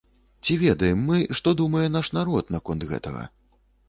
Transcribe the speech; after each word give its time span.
Ці 0.45 0.53
ведаем 0.61 1.03
мы, 1.09 1.19
што 1.39 1.53
думае 1.59 1.83
наш 1.97 2.07
народ 2.17 2.49
наконт 2.57 2.87
гэтага? 2.93 3.23